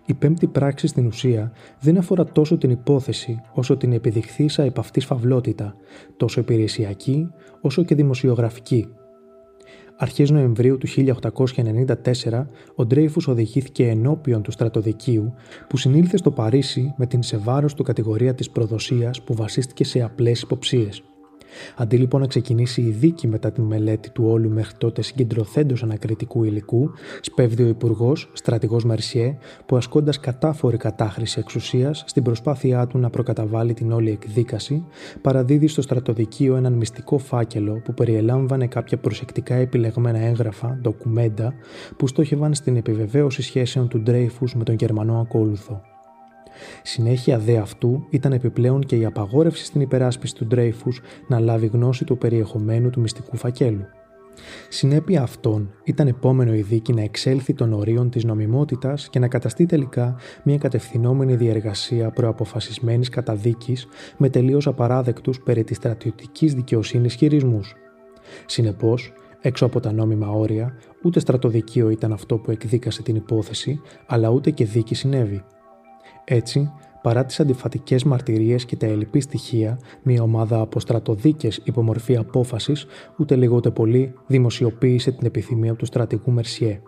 Η 0.09 0.15
πέμπτη 0.15 0.47
πράξη 0.47 0.87
στην 0.87 1.07
ουσία 1.07 1.53
δεν 1.81 1.99
αφορά 1.99 2.25
τόσο 2.25 2.59
την 2.59 2.71
υπόθεση 2.71 3.41
όσο 3.53 3.77
την 3.77 3.93
επιδειχθήσα 3.93 4.63
επ' 4.63 4.79
αυτής 4.79 5.05
φαυλότητα, 5.05 5.75
τόσο 6.17 6.41
υπηρεσιακή 6.41 7.31
όσο 7.61 7.85
και 7.85 7.95
δημοσιογραφική. 7.95 8.89
Αρχές 9.97 10.31
Νοεμβρίου 10.31 10.79
του 10.79 10.87
1894, 10.87 12.47
ο 12.75 12.87
Ντρέιφους 12.87 13.29
οδηγήθηκε 13.29 13.89
ενώπιον 13.89 14.43
του 14.43 14.51
στρατοδικείου 14.51 15.35
που 15.69 15.77
συνήλθε 15.77 16.17
στο 16.17 16.31
Παρίσι 16.31 16.95
με 16.97 17.07
την 17.07 17.23
σε 17.23 17.37
βάρος 17.37 17.75
του 17.75 17.83
κατηγορία 17.83 18.35
της 18.35 18.51
προδοσίας 18.51 19.23
που 19.23 19.35
βασίστηκε 19.35 19.85
σε 19.85 20.03
απλές 20.03 20.41
υποψίες. 20.41 21.03
Αντί 21.77 21.97
λοιπόν 21.97 22.21
να 22.21 22.27
ξεκινήσει 22.27 22.81
η 22.81 22.91
δίκη 22.91 23.29
μετά 23.29 23.53
τη 23.53 23.61
μελέτη 23.61 24.11
του 24.11 24.25
όλου 24.27 24.51
μέχρι 24.51 24.77
τότε 24.79 25.03
συγκεντρωθέντος 25.03 25.83
ανακριτικού 25.83 26.45
υλικού, 26.45 26.91
σπέβδει 27.21 27.63
ο 27.63 27.67
Υπουργός, 27.67 28.31
στρατηγός 28.33 28.85
Μερσιέ, 28.85 29.39
που 29.67 29.77
ασκώντας 29.77 30.21
κατάφορη 30.21 30.77
κατάχρηση 30.77 31.39
εξουσίας 31.39 32.05
στην 32.07 32.23
προσπάθειά 32.23 32.87
του 32.87 32.99
να 32.99 33.11
προκαταβάλει 33.11 33.75
την 33.75 33.93
όλη 33.93 34.11
εκδίκαση, 34.11 34.85
παραδίδει 35.21 35.67
στο 35.67 35.83
στρατοδικείο 35.83 36.57
έναν 36.57 36.73
μυστικό 36.73 37.19
φάκελο 37.19 37.81
που 37.85 37.95
περιελάμβανε 37.95 38.67
κάποια 38.67 38.99
προσεκτικά 38.99 39.55
επιλεγμένα 39.55 40.19
έγγραφα, 40.19 40.79
ντοκουμέντα, 40.83 41.55
που 41.97 42.07
στόχευαν 42.07 42.55
στην 42.55 42.77
επιβεβαίωση 42.77 43.43
σχέσεων 43.43 43.89
του 43.89 44.01
Ντρέιφους 44.01 44.55
με 44.55 44.65
τον 44.65 44.75
Γερμανό 44.75 45.21
ακόλουθο. 45.21 45.98
Συνέχεια 46.83 47.39
δε 47.39 47.57
αυτού 47.57 48.07
ήταν 48.11 48.33
επιπλέον 48.33 48.81
και 48.81 48.97
η 48.97 49.05
απαγόρευση 49.05 49.65
στην 49.65 49.81
υπεράσπιση 49.81 50.35
του 50.35 50.47
Ντρέιφους 50.47 51.01
να 51.29 51.41
λάβει 51.41 51.67
γνώση 51.67 52.05
του 52.05 52.19
περιεχομένου 52.19 52.91
του 52.91 53.01
μυστικού 53.01 53.37
φακέλου. 53.37 53.85
Συνέπεια 54.69 55.23
αυτών 55.23 55.71
ήταν 55.85 56.07
επόμενο 56.07 56.55
η 56.55 56.63
δίκη 56.63 56.93
να 56.93 57.03
εξέλθει 57.03 57.55
των 57.55 57.73
ορίων 57.73 58.11
της 58.11 58.25
νομιμότητας 58.25 59.09
και 59.09 59.19
να 59.19 59.29
καταστεί 59.29 59.67
τελικά 59.67 60.17
μια 60.45 60.59
κατευθυνόμενη 60.59 61.37
διεργασία 61.37 62.11
προαποφασισμένης 62.11 63.09
καταδίκης 63.09 63.87
με 64.17 64.29
τελείως 64.29 64.67
απαράδεκτους 64.67 65.41
περί 65.41 65.65
της 65.65 65.77
στρατιωτικής 65.77 66.55
δικαιοσύνης 66.55 67.15
χειρισμούς. 67.15 67.75
Συνεπώς, 68.47 69.13
έξω 69.41 69.67
από 69.67 69.81
τα 69.81 69.93
νόμιμα 69.93 70.29
όρια, 70.29 70.75
ούτε 71.03 71.21
στρατοδικείο 71.21 71.91
ήταν 71.91 72.13
αυτό 72.13 72.39
που 72.39 72.51
εκδίκασε 72.51 73.03
την 73.03 73.17
υπόθεση, 73.17 73.81
αλλά 74.07 74.29
ούτε 74.29 74.51
και 74.51 74.65
δίκη 74.65 74.95
συνέβη. 74.95 75.45
Έτσι, 76.31 76.73
παρά 77.03 77.25
τις 77.25 77.41
αντιφατικές 77.41 78.05
μαρτυρίες 78.05 78.65
και 78.65 78.77
τα 78.77 78.87
ελλειπή 78.87 79.21
στοιχεία, 79.21 79.79
μια 80.03 80.23
ομάδα 80.23 80.61
από 80.61 80.81
στρατοδίκες 80.81 81.61
υπομορφή 81.65 82.17
απόφασης, 82.17 82.87
ούτε 83.17 83.37
λιγότερο 83.37 83.75
πολύ, 83.75 84.15
δημοσιοποίησε 84.27 85.11
την 85.11 85.27
επιθυμία 85.27 85.75
του 85.75 85.85
στρατηγού 85.85 86.31
Μερσιέ. 86.31 86.81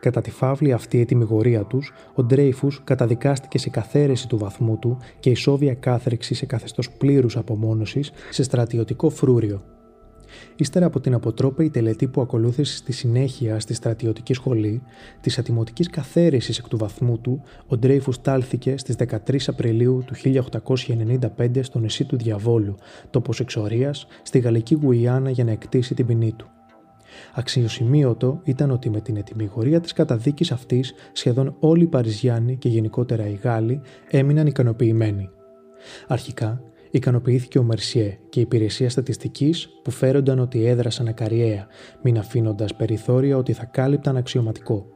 Κατά 0.00 0.20
τη 0.20 0.30
φαύλη 0.30 0.72
αυτή 0.72 1.00
ετοιμιγορία 1.00 1.64
τους, 1.64 1.92
ο 2.14 2.22
Ντρέιφους 2.22 2.80
καταδικάστηκε 2.84 3.58
σε 3.58 3.70
καθαίρεση 3.70 4.28
του 4.28 4.38
βαθμού 4.38 4.78
του 4.78 4.98
και 5.20 5.30
η 5.30 5.34
Σόβια 5.34 5.74
κάθριξη 5.74 6.34
σε 6.34 6.46
καθεστώς 6.46 6.90
πλήρους 6.90 7.36
απομόνωσης 7.36 8.12
σε 8.30 8.42
στρατιωτικό 8.42 9.10
φρούριο, 9.10 9.62
Ύστερα 10.56 10.86
από 10.86 11.00
την 11.00 11.14
αποτρόπαιη 11.14 11.70
τελετή 11.70 12.06
που 12.06 12.20
ακολούθησε 12.20 12.76
στη 12.76 12.92
συνέχεια 12.92 13.60
στη 13.60 13.74
στρατιωτική 13.74 14.34
σχολή, 14.34 14.82
της 15.20 15.38
ατιμωτικής 15.38 15.90
καθαίρεσης 15.90 16.58
εκ 16.58 16.68
του 16.68 16.76
βαθμού 16.76 17.18
του, 17.18 17.42
ο 17.66 17.76
Ντρέιφους 17.76 18.14
στάλθηκε 18.14 18.76
στις 18.76 18.96
13 18.96 19.36
Απριλίου 19.46 20.04
του 20.06 20.14
1895 20.14 21.62
στο 21.62 21.78
νησί 21.78 22.04
του 22.04 22.16
Διαβόλου, 22.16 22.76
τόπος 23.10 23.40
εξορίας, 23.40 24.06
στη 24.22 24.38
Γαλλική 24.38 24.74
Γουιάννα 24.74 25.30
για 25.30 25.44
να 25.44 25.50
εκτίσει 25.50 25.94
την 25.94 26.06
ποινή 26.06 26.32
του. 26.32 26.50
Αξιοσημείωτο 27.34 28.40
ήταν 28.44 28.70
ότι 28.70 28.90
με 28.90 29.00
την 29.00 29.16
ετοιμιγορία 29.16 29.80
της 29.80 29.92
καταδίκης 29.92 30.52
αυτής 30.52 30.94
σχεδόν 31.12 31.56
όλοι 31.60 31.82
οι 31.82 31.86
Παριζιάνοι 31.86 32.56
και 32.56 32.68
γενικότερα 32.68 33.28
οι 33.28 33.38
Γάλλοι 33.42 33.80
έμειναν 34.10 34.46
ικανοποιημένοι. 34.46 35.30
Αρχικά, 36.06 36.62
ικανοποιήθηκε 36.90 37.58
ο 37.58 37.62
Μερσιέ 37.62 38.18
και 38.28 38.38
η 38.38 38.42
υπηρεσία 38.42 38.90
στατιστικής 38.90 39.68
που 39.82 39.90
φέρονταν 39.90 40.38
ότι 40.38 40.66
έδρασαν 40.66 41.08
ακαριέα, 41.08 41.66
μην 42.02 42.18
αφήνοντας 42.18 42.74
περιθώρια 42.74 43.36
ότι 43.36 43.52
θα 43.52 43.64
κάλυπταν 43.64 44.16
αξιωματικό. 44.16 44.86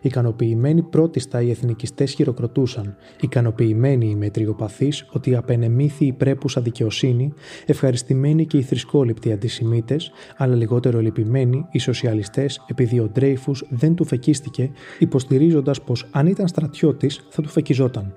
Ικανοποιημένοι 0.00 0.82
πρώτιστα 0.82 1.40
οι 1.40 1.50
εθνικιστές 1.50 2.12
χειροκροτούσαν, 2.12 2.96
ικανοποιημένοι 3.20 4.10
οι 4.10 4.14
μετριοπαθείς 4.14 5.06
ότι 5.12 5.34
απενεμήθη 5.34 6.06
η 6.06 6.12
πρέπουσα 6.12 6.60
δικαιοσύνη, 6.60 7.32
ευχαριστημένοι 7.66 8.46
και 8.46 8.56
οι 8.56 8.62
θρησκόληπτοι 8.62 9.32
αντισημίτες, 9.32 10.10
αλλά 10.36 10.54
λιγότερο 10.54 11.00
λυπημένοι 11.00 11.66
οι 11.70 11.78
σοσιαλιστές 11.78 12.64
επειδή 12.68 13.00
ο 13.00 13.08
Ντρέιφους 13.08 13.64
δεν 13.70 13.94
του 13.94 14.04
φεκίστηκε, 14.04 14.70
υποστηρίζοντας 14.98 15.82
πως 15.82 16.06
αν 16.10 16.26
ήταν 16.26 16.48
στρατιώτης 16.48 17.26
θα 17.28 17.42
του 17.42 17.48
φεκιζόταν. 17.48 18.16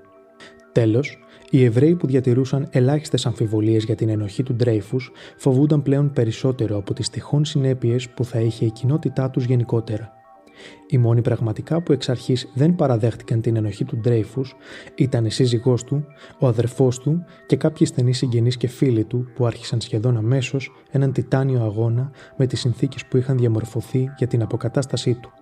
Τέλος, 0.72 1.18
οι 1.54 1.64
Εβραίοι 1.64 1.94
που 1.94 2.06
διατηρούσαν 2.06 2.68
ελάχιστες 2.70 3.26
αμφιβολίες 3.26 3.84
για 3.84 3.94
την 3.94 4.08
ενοχή 4.08 4.42
του 4.42 4.54
Ντρέιφους 4.54 5.12
φοβούνταν 5.36 5.82
πλέον 5.82 6.12
περισσότερο 6.12 6.76
από 6.76 6.94
τις 6.94 7.10
τυχόν 7.10 7.44
συνέπειες 7.44 8.10
που 8.10 8.24
θα 8.24 8.40
είχε 8.40 8.64
η 8.64 8.70
κοινότητά 8.70 9.30
τους 9.30 9.44
γενικότερα. 9.44 10.12
Οι 10.88 10.98
μόνοι 10.98 11.20
πραγματικά 11.20 11.82
που 11.82 11.92
εξ 11.92 12.08
αρχής 12.08 12.50
δεν 12.54 12.74
παραδέχτηκαν 12.74 13.40
την 13.40 13.56
ενοχή 13.56 13.84
του 13.84 13.96
Ντρέιφους 13.96 14.54
ήταν 14.94 15.24
η 15.24 15.30
σύζυγός 15.30 15.84
του, 15.84 16.04
ο 16.38 16.46
αδερφός 16.46 16.98
του 16.98 17.24
και 17.46 17.56
κάποιοι 17.56 17.86
στενοί 17.86 18.12
συγγενείς 18.12 18.56
και 18.56 18.66
φίλοι 18.66 19.04
του 19.04 19.26
που 19.34 19.46
άρχισαν 19.46 19.80
σχεδόν 19.80 20.16
αμέσως 20.16 20.70
έναν 20.90 21.12
τιτάνιο 21.12 21.62
αγώνα 21.62 22.10
με 22.36 22.46
τις 22.46 22.60
συνθήκες 22.60 23.06
που 23.06 23.16
είχαν 23.16 23.38
διαμορφωθεί 23.38 24.10
για 24.18 24.26
την 24.26 24.42
αποκατάστασή 24.42 25.14
του. 25.14 25.32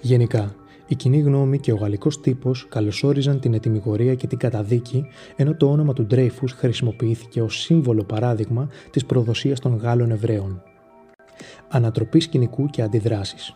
Γενικά, 0.00 0.54
η 0.88 0.94
κοινή 0.94 1.18
γνώμη 1.18 1.58
και 1.58 1.72
ο 1.72 1.76
γαλλικός 1.76 2.20
τύπος 2.20 2.66
καλωσόριζαν 2.68 3.40
την 3.40 3.54
ετοιμιγορία 3.54 4.14
και 4.14 4.26
την 4.26 4.38
καταδίκη, 4.38 5.06
ενώ 5.36 5.54
το 5.54 5.70
όνομα 5.70 5.92
του 5.92 6.06
Ντρέιφου 6.06 6.46
χρησιμοποιήθηκε 6.48 7.42
ως 7.42 7.60
σύμβολο 7.60 8.04
παράδειγμα 8.04 8.68
της 8.90 9.04
προδοσίας 9.04 9.60
των 9.60 9.76
Γάλλων 9.76 10.10
Εβραίων. 10.10 10.62
Ανατροπής 11.68 12.24
σκηνικού 12.24 12.66
και 12.66 12.82
αντιδράσεις. 12.82 13.52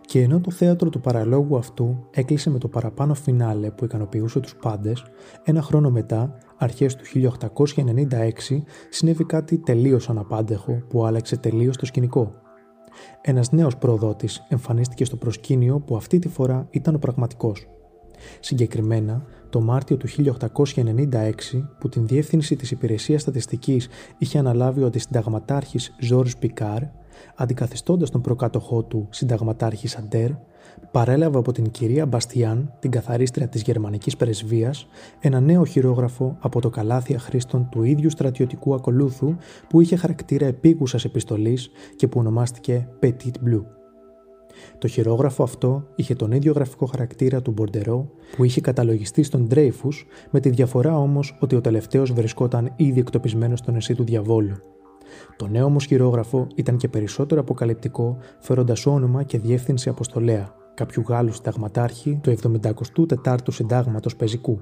Και 0.00 0.20
ενώ 0.20 0.40
το 0.40 0.50
θέατρο 0.50 0.88
του 0.90 1.00
παραλόγου 1.00 1.56
αυτού 1.56 2.06
έκλεισε 2.10 2.50
με 2.50 2.58
το 2.58 2.68
παραπάνω 2.68 3.14
φινάλε 3.14 3.70
που 3.70 3.84
ικανοποιούσε 3.84 4.40
τους 4.40 4.56
πάντες, 4.56 5.04
ένα 5.44 5.62
χρόνο 5.62 5.90
μετά, 5.90 6.38
αρχές 6.56 6.96
του 6.96 7.04
1896, 7.04 8.62
συνέβη 8.90 9.24
κάτι 9.24 9.58
τελείως 9.58 10.08
αναπάντεχο 10.08 10.82
που 10.88 11.04
άλλαξε 11.06 11.36
τελείως 11.36 11.76
το 11.76 11.86
σκηνικό. 11.86 12.43
Ένας 13.20 13.52
νέος 13.52 13.76
προδότη 13.76 14.28
εμφανίστηκε 14.48 15.04
στο 15.04 15.16
προσκήνιο 15.16 15.80
που 15.80 15.96
αυτή 15.96 16.18
τη 16.18 16.28
φορά 16.28 16.66
ήταν 16.70 16.94
ο 16.94 16.98
πραγματικός. 16.98 17.68
Συγκεκριμένα, 18.40 19.24
το 19.50 19.60
Μάρτιο 19.60 19.96
του 19.96 20.08
1896, 20.08 21.68
που 21.78 21.88
την 21.88 22.06
διεύθυνση 22.06 22.56
της 22.56 22.70
Υπηρεσίας 22.70 23.20
Στατιστικής 23.20 23.88
είχε 24.18 24.38
αναλάβει 24.38 24.82
ο 24.82 24.86
αντισυνταγματάρχης 24.86 25.94
Ζόρις 26.00 26.36
Πικάρ, 26.36 26.82
αντικαθιστώντας 27.36 28.10
τον 28.10 28.20
προκάτοχό 28.20 28.82
του 28.82 29.08
συνταγματάρχη 29.10 29.88
Σαντέρ, 29.88 30.30
παρέλαβε 30.90 31.38
από 31.38 31.52
την 31.52 31.70
κυρία 31.70 32.06
Μπαστιάν, 32.06 32.72
την 32.78 32.90
καθαρίστρια 32.90 33.48
της 33.48 33.62
γερμανικής 33.62 34.16
πρεσβείας, 34.16 34.88
ένα 35.20 35.40
νέο 35.40 35.64
χειρόγραφο 35.64 36.36
από 36.40 36.60
το 36.60 36.70
καλάθι 36.70 37.14
αχρήστων 37.14 37.68
του 37.70 37.82
ίδιου 37.82 38.10
στρατιωτικού 38.10 38.74
ακολούθου 38.74 39.36
που 39.68 39.80
είχε 39.80 39.96
χαρακτήρα 39.96 40.46
επίγουσας 40.46 41.04
επιστολής 41.04 41.70
και 41.96 42.08
που 42.08 42.18
ονομάστηκε 42.18 42.88
Petit 43.02 43.48
Blue. 43.48 43.64
Το 44.78 44.88
χειρόγραφο 44.88 45.42
αυτό 45.42 45.86
είχε 45.94 46.14
τον 46.14 46.32
ίδιο 46.32 46.52
γραφικό 46.52 46.86
χαρακτήρα 46.86 47.42
του 47.42 47.50
Μπορντερό 47.50 48.10
που 48.36 48.44
είχε 48.44 48.60
καταλογιστεί 48.60 49.22
στον 49.22 49.46
Ντρέιφου, 49.46 49.88
με 50.30 50.40
τη 50.40 50.50
διαφορά 50.50 50.98
όμως 50.98 51.36
ότι 51.40 51.54
ο 51.56 51.60
τελευταίος 51.60 52.12
βρισκόταν 52.12 52.72
ήδη 52.76 53.00
εκτοπισμένος 53.00 53.58
στο 53.58 53.70
νησί 53.70 53.94
του 53.94 54.04
Διαβόλου. 54.04 54.56
Το 55.36 55.46
νέο 55.46 55.64
όμως 55.64 55.84
χειρόγραφο 55.84 56.46
ήταν 56.54 56.76
και 56.76 56.88
περισσότερο 56.88 57.40
αποκαλυπτικό, 57.40 58.18
φέροντας 58.38 58.86
όνομα 58.86 59.22
και 59.22 59.38
διεύθυνση 59.38 59.88
αποστολέα, 59.88 60.54
κάποιου 60.74 61.02
Γάλλου 61.08 61.32
συνταγματάρχη 61.32 62.18
του 62.22 62.34
74ου 63.22 63.36
Συντάγματος 63.50 64.16
Πεζικού. 64.16 64.60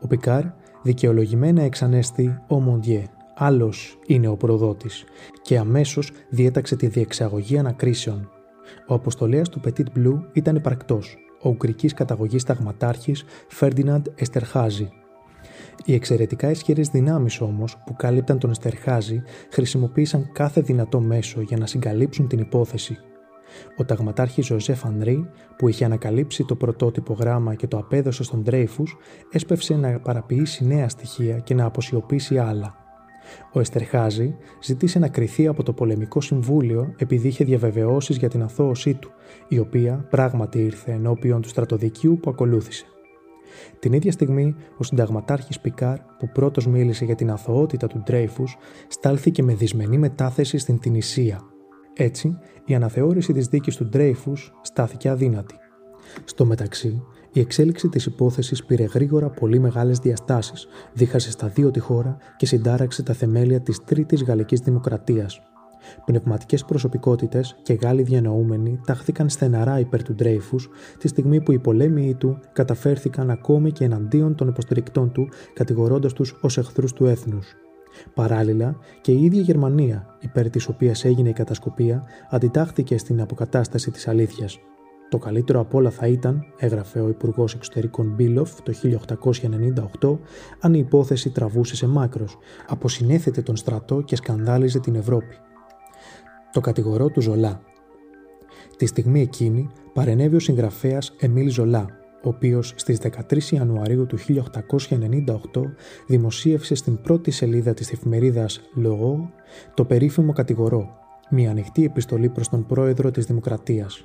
Ο 0.00 0.06
Πικάρ 0.06 0.42
δικαιολογημένα 0.82 1.62
εξανέστη 1.62 2.38
«Ο 2.48 2.60
Μοντιέ», 2.60 3.04
άλλος 3.34 3.98
είναι 4.06 4.28
ο 4.28 4.36
προδότης, 4.36 5.04
και 5.42 5.58
αμέσως 5.58 6.10
διέταξε 6.28 6.76
τη 6.76 6.86
διεξαγωγή 6.86 7.58
ανακρίσεων. 7.58 8.30
Ο 8.88 8.94
αποστολέας 8.94 9.48
του 9.48 9.60
Petit 9.64 9.98
Blue 9.98 10.20
ήταν 10.32 10.56
υπαρκτός, 10.56 11.16
ο 11.42 11.48
Ουγγρικής 11.48 11.94
καταγωγής 11.94 12.44
ταγματάρχης 12.44 13.24
Φέρντιναντ 13.48 14.06
Εστερχάζη, 14.14 14.88
οι 15.84 15.94
εξαιρετικά 15.94 16.50
ισχυρές 16.50 16.88
δυνάμεις 16.88 17.40
όμως 17.40 17.76
που 17.86 17.96
κάλυπταν 17.96 18.38
τον 18.38 18.50
Εστερχάζη 18.50 19.22
χρησιμοποίησαν 19.50 20.30
κάθε 20.32 20.60
δυνατό 20.60 21.00
μέσο 21.00 21.40
για 21.40 21.56
να 21.56 21.66
συγκαλύψουν 21.66 22.28
την 22.28 22.38
υπόθεση. 22.38 22.98
Ο 23.76 23.84
ταγματάρχης 23.84 24.46
Ζωζέφ 24.46 24.84
Ανρί, 24.84 25.30
που 25.56 25.68
είχε 25.68 25.84
ανακαλύψει 25.84 26.44
το 26.44 26.56
πρωτότυπο 26.56 27.12
γράμμα 27.12 27.54
και 27.54 27.66
το 27.66 27.78
απέδωσε 27.78 28.22
στον 28.22 28.44
Τρέιφους, 28.44 28.96
έσπευσε 29.32 29.74
να 29.74 30.00
παραποιήσει 30.00 30.66
νέα 30.66 30.88
στοιχεία 30.88 31.38
και 31.38 31.54
να 31.54 31.64
αποσιωπήσει 31.64 32.38
άλλα. 32.38 32.74
Ο 33.52 33.60
Εστερχάζη 33.60 34.36
ζήτησε 34.62 34.98
να 34.98 35.08
κριθεί 35.08 35.46
από 35.46 35.62
το 35.62 35.72
πολεμικό 35.72 36.20
συμβούλιο 36.20 36.94
επειδή 36.98 37.28
είχε 37.28 37.44
διαβεβαιώσεις 37.44 38.16
για 38.16 38.28
την 38.28 38.42
αθώωσή 38.42 38.94
του, 38.94 39.10
η 39.48 39.58
οποία 39.58 40.06
πράγματι 40.10 40.58
ήρθε 40.58 40.92
ενώπιον 40.92 41.40
του 41.40 41.48
στρατοδικείου 41.48 42.18
που 42.22 42.30
ακολούθησε. 42.30 42.86
Την 43.78 43.92
ίδια 43.92 44.12
στιγμή, 44.12 44.54
ο 44.76 44.84
συνταγματάρχης 44.84 45.60
Πικάρ, 45.60 45.98
που 46.18 46.28
πρώτος 46.32 46.66
μίλησε 46.66 47.04
για 47.04 47.14
την 47.14 47.30
αθωότητα 47.30 47.86
του 47.86 48.02
Ντρέιφους, 48.04 48.56
στάλθηκε 48.88 49.42
με 49.42 49.54
δυσμενή 49.54 49.98
μετάθεση 49.98 50.58
στην 50.58 50.78
Τινησία. 50.78 51.40
Έτσι, 51.94 52.38
η 52.64 52.74
αναθεώρηση 52.74 53.32
της 53.32 53.46
δίκης 53.46 53.76
του 53.76 53.88
Ντρέιφους 53.88 54.52
στάθηκε 54.62 55.08
αδύνατη. 55.08 55.54
Στο 56.24 56.44
μεταξύ, 56.44 57.02
η 57.32 57.40
εξέλιξη 57.40 57.88
της 57.88 58.06
υπόθεσης 58.06 58.64
πήρε 58.64 58.84
γρήγορα 58.84 59.30
πολύ 59.30 59.58
μεγάλες 59.58 59.98
διαστάσεις, 59.98 60.66
δίχασε 60.92 61.30
στα 61.30 61.48
δύο 61.48 61.70
τη 61.70 61.78
χώρα 61.78 62.16
και 62.36 62.46
συντάραξε 62.46 63.02
τα 63.02 63.12
θεμέλια 63.12 63.60
της 63.60 63.84
Τρίτης 63.84 64.22
Γαλλικής 64.22 64.60
Δημοκρατίας. 64.60 65.40
Πνευματικές 66.04 66.64
προσωπικότητες 66.64 67.56
και 67.62 67.72
Γάλλοι 67.72 68.02
διανοούμενοι 68.02 68.80
τάχθηκαν 68.86 69.28
στεναρά 69.28 69.78
υπέρ 69.78 70.02
του 70.02 70.14
Ντρέιφους 70.14 70.68
τη 70.98 71.08
στιγμή 71.08 71.40
που 71.40 71.52
οι 71.52 71.58
πολέμοι 71.58 72.14
του 72.14 72.38
καταφέρθηκαν 72.52 73.30
ακόμη 73.30 73.72
και 73.72 73.84
εναντίον 73.84 74.34
των 74.34 74.48
υποστηρικτών 74.48 75.12
του, 75.12 75.28
κατηγορώντας 75.54 76.12
τους 76.12 76.38
ως 76.40 76.58
εχθρούς 76.58 76.92
του 76.92 77.06
έθνους. 77.06 77.54
Παράλληλα, 78.14 78.76
και 79.00 79.12
η 79.12 79.24
ίδια 79.24 79.40
Γερμανία, 79.40 80.16
υπέρ 80.20 80.50
της 80.50 80.68
οποίας 80.68 81.04
έγινε 81.04 81.28
η 81.28 81.32
κατασκοπία, 81.32 82.04
αντιτάχθηκε 82.30 82.98
στην 82.98 83.20
αποκατάσταση 83.20 83.90
της 83.90 84.08
αλήθειας. 84.08 84.58
Το 85.08 85.18
καλύτερο 85.18 85.60
απ' 85.60 85.74
όλα 85.74 85.90
θα 85.90 86.06
ήταν, 86.06 86.44
έγραφε 86.58 87.00
ο 87.00 87.08
Υπουργός 87.08 87.54
Εξωτερικών 87.54 88.14
Μπίλοφ 88.14 88.62
το 88.62 88.72
1898, 88.72 90.18
αν 90.60 90.74
η 90.74 90.78
υπόθεση 90.78 91.30
τραβούσε 91.30 91.76
σε 91.76 91.86
μάκρος, 91.86 92.38
αποσυνέθετε 92.66 93.42
τον 93.42 93.56
στρατό 93.56 94.00
και 94.00 94.16
σκανδάλιζε 94.16 94.78
την 94.78 94.94
Ευρώπη. 94.94 95.36
Το 96.58 96.64
κατηγορό 96.64 97.08
του 97.08 97.20
Ζολά. 97.20 97.60
Τη 98.76 98.86
στιγμή 98.86 99.20
εκείνη 99.20 99.68
παρενέβη 99.92 100.36
ο 100.36 100.38
συγγραφέας 100.38 101.14
Εμίλ 101.20 101.50
Ζολά, 101.50 101.86
ο 102.22 102.28
οποίος 102.28 102.72
στις 102.76 102.98
13 102.98 103.52
Ιανουαρίου 103.52 104.06
του 104.06 104.18
1898 104.18 104.42
δημοσίευσε 106.06 106.74
στην 106.74 107.00
πρώτη 107.00 107.30
σελίδα 107.30 107.74
της 107.74 107.92
εφημερίδας 107.92 108.60
«Λογό» 108.74 109.30
το 109.74 109.84
περίφημο 109.84 110.32
κατηγορό, 110.32 110.88
μια 111.30 111.50
ανοιχτή 111.50 111.84
επιστολή 111.84 112.28
προς 112.28 112.48
τον 112.48 112.66
πρόεδρο 112.66 113.10
της 113.10 113.24
Δημοκρατίας. 113.24 114.04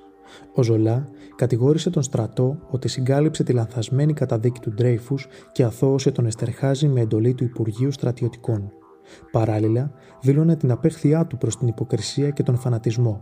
Ο 0.55 0.63
Ζολά 0.63 1.07
κατηγόρησε 1.35 1.89
τον 1.89 2.03
στρατό 2.03 2.57
ότι 2.69 2.87
συγκάλυψε 2.87 3.43
τη 3.43 3.53
λανθασμένη 3.53 4.13
καταδίκη 4.13 4.59
του 4.59 4.73
Ντρέιφους 4.73 5.27
και 5.51 5.63
αθώωσε 5.63 6.11
τον 6.11 6.25
Εστερχάζη 6.25 6.87
με 6.87 7.01
εντολή 7.01 7.33
του 7.33 7.43
Υπουργείου 7.43 7.91
Στρατιωτικών. 7.91 8.71
Παράλληλα, 9.31 9.91
δήλωνε 10.21 10.55
την 10.55 10.71
απέχθειά 10.71 11.25
του 11.25 11.37
προς 11.37 11.57
την 11.57 11.67
υποκρισία 11.67 12.29
και 12.29 12.43
τον 12.43 12.57
φανατισμό. 12.57 13.21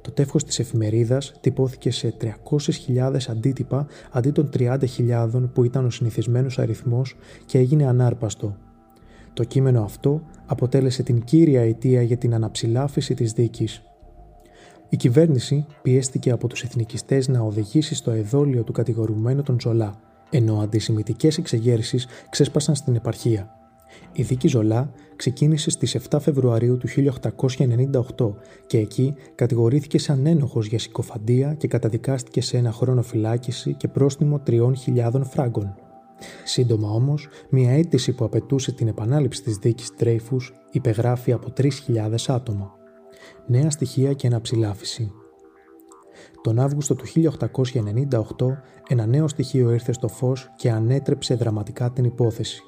Το 0.00 0.10
τεύχος 0.10 0.44
της 0.44 0.58
εφημερίδας 0.58 1.34
τυπώθηκε 1.40 1.90
σε 1.90 2.16
300.000 2.20 3.16
αντίτυπα 3.28 3.86
αντί 4.10 4.30
των 4.30 4.50
30.000 4.58 5.48
που 5.52 5.64
ήταν 5.64 5.84
ο 5.84 5.90
συνηθισμένος 5.90 6.58
αριθμός 6.58 7.16
και 7.46 7.58
έγινε 7.58 7.86
ανάρπαστο. 7.86 8.56
Το 9.32 9.44
κείμενο 9.44 9.82
αυτό 9.82 10.22
αποτέλεσε 10.46 11.02
την 11.02 11.24
κύρια 11.24 11.60
αιτία 11.60 12.02
για 12.02 12.16
την 12.16 12.34
αναψηλάφιση 12.34 13.14
της 13.14 13.32
δίκης. 13.32 13.82
Η 14.88 14.96
κυβέρνηση 14.96 15.66
πιέστηκε 15.82 16.30
από 16.30 16.48
τους 16.48 16.62
εθνικιστές 16.62 17.28
να 17.28 17.40
οδηγήσει 17.40 17.94
στο 17.94 18.10
εδόλιο 18.10 18.62
του 18.62 18.72
κατηγορουμένου 18.72 19.42
τον 19.42 19.60
Ζολά, 19.60 20.00
ενώ 20.30 20.60
αντισημιτικές 20.60 21.38
εξεγέρσεις 21.38 22.06
ξέσπασαν 22.30 22.74
στην 22.74 22.94
επαρχία. 22.94 23.57
Η 24.12 24.22
δίκη 24.22 24.48
Ζολά 24.48 24.90
ξεκίνησε 25.16 25.70
στις 25.70 25.96
7 26.10 26.18
Φεβρουαρίου 26.20 26.76
του 26.76 26.88
1898 28.16 28.34
και 28.66 28.78
εκεί 28.78 29.14
κατηγορήθηκε 29.34 29.98
σαν 29.98 30.26
ένοχος 30.26 30.66
για 30.66 30.78
συκοφαντία 30.78 31.54
και 31.54 31.68
καταδικάστηκε 31.68 32.40
σε 32.40 32.56
ένα 32.56 32.72
χρόνο 32.72 33.02
φυλάκιση 33.02 33.74
και 33.74 33.88
πρόστιμο 33.88 34.42
3.000 34.46 35.20
φράγκων. 35.22 35.74
Σύντομα 36.44 36.90
όμως, 36.90 37.28
μια 37.50 37.70
αίτηση 37.70 38.12
που 38.12 38.24
απαιτούσε 38.24 38.72
την 38.72 38.88
επανάληψη 38.88 39.42
της 39.42 39.56
δίκης 39.56 39.94
Τρέιφους 39.96 40.52
υπεγράφει 40.70 41.32
από 41.32 41.52
3.000 41.56 41.68
άτομα. 42.26 42.72
Νέα 43.46 43.70
στοιχεία 43.70 44.12
και 44.12 44.26
αναψηλάφιση. 44.26 45.12
Τον 46.42 46.58
Αύγουστο 46.58 46.94
του 46.94 47.04
1898 47.06 47.30
ένα 48.88 49.06
νέο 49.06 49.28
στοιχείο 49.28 49.70
ήρθε 49.70 49.92
στο 49.92 50.08
φως 50.08 50.50
και 50.56 50.70
ανέτρεψε 50.70 51.34
δραματικά 51.34 51.90
την 51.90 52.04
υπόθεση. 52.04 52.62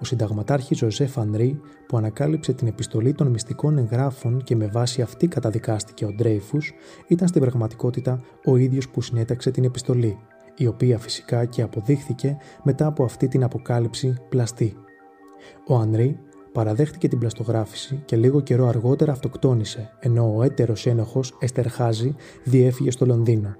Ο 0.00 0.04
συνταγματάρχης 0.04 0.78
Ζωζέφ 0.78 1.18
Ανρί, 1.18 1.60
που 1.86 1.96
ανακάλυψε 1.96 2.52
την 2.52 2.66
επιστολή 2.66 3.12
των 3.12 3.26
μυστικών 3.26 3.78
εγγράφων 3.78 4.42
και 4.42 4.56
με 4.56 4.66
βάση 4.66 5.02
αυτή 5.02 5.26
καταδικάστηκε 5.26 6.04
ο 6.04 6.12
Ντρέιφους, 6.12 6.72
ήταν 7.06 7.28
στην 7.28 7.40
πραγματικότητα 7.40 8.20
ο 8.44 8.56
ίδιος 8.56 8.88
που 8.88 9.02
συνέταξε 9.02 9.50
την 9.50 9.64
επιστολή, 9.64 10.18
η 10.56 10.66
οποία 10.66 10.98
φυσικά 10.98 11.44
και 11.44 11.62
αποδείχθηκε 11.62 12.36
μετά 12.62 12.86
από 12.86 13.04
αυτή 13.04 13.28
την 13.28 13.42
αποκάλυψη 13.44 14.14
πλαστή. 14.28 14.76
Ο 15.66 15.74
Ανρί 15.74 16.18
παραδέχτηκε 16.52 17.08
την 17.08 17.18
πλαστογράφηση 17.18 18.02
και 18.04 18.16
λίγο 18.16 18.40
καιρό 18.40 18.66
αργότερα 18.66 19.12
αυτοκτόνησε, 19.12 19.90
ενώ 20.00 20.34
ο 20.36 20.42
έτερος 20.42 20.86
ένοχος 20.86 21.36
Εστερχάζη 21.40 22.14
διέφυγε 22.44 22.90
στο 22.90 23.06
Λονδίνο. 23.06 23.56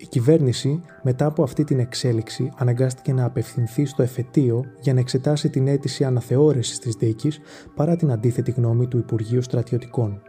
Η 0.00 0.06
κυβέρνηση, 0.06 0.80
μετά 1.02 1.26
από 1.26 1.42
αυτή 1.42 1.64
την 1.64 1.78
εξέλιξη, 1.78 2.52
αναγκάστηκε 2.56 3.12
να 3.12 3.24
απευθυνθεί 3.24 3.84
στο 3.84 4.02
εφετείο 4.02 4.64
για 4.80 4.94
να 4.94 5.00
εξετάσει 5.00 5.50
την 5.50 5.68
αίτηση 5.68 6.04
αναθεώρησης 6.04 6.78
της 6.78 6.94
δίκη 6.94 7.32
παρά 7.74 7.96
την 7.96 8.10
αντίθετη 8.10 8.50
γνώμη 8.50 8.86
του 8.88 8.98
Υπουργείου 8.98 9.42
Στρατιωτικών. 9.42 10.22